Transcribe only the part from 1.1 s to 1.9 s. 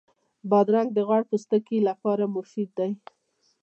پوستکي